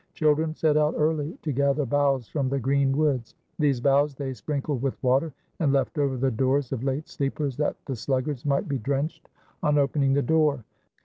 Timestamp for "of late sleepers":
6.71-7.55